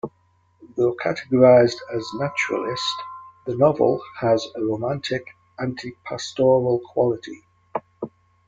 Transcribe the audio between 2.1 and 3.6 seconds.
naturalist, the